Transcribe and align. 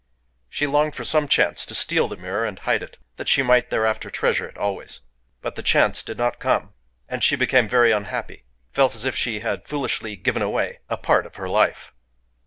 She 0.49 0.65
longed 0.65 0.95
for 0.95 1.03
some 1.03 1.27
chance 1.27 1.63
to 1.63 1.75
steal 1.75 2.07
the 2.07 2.17
mirror, 2.17 2.43
and 2.43 2.57
hide 2.57 2.81
it,—that 2.81 3.29
she 3.29 3.43
might 3.43 3.69
thereafter 3.69 4.09
treasure 4.09 4.47
it 4.47 4.57
always. 4.57 5.01
But 5.43 5.53
the 5.53 5.61
chance 5.61 6.01
did 6.01 6.17
not 6.17 6.39
come; 6.39 6.73
and 7.07 7.23
she 7.23 7.35
became 7.35 7.69
very 7.69 7.91
unhappy,—felt 7.91 8.95
as 8.95 9.05
if 9.05 9.15
she 9.15 9.41
had 9.41 9.67
foolishly 9.67 10.15
given 10.15 10.41
away 10.41 10.79
a 10.89 10.97
part 10.97 11.27
of 11.27 11.35
her 11.35 11.47
life. 11.47 11.93